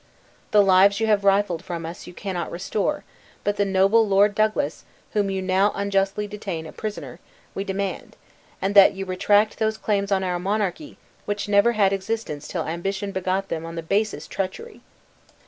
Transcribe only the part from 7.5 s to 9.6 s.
we demand; and that you retract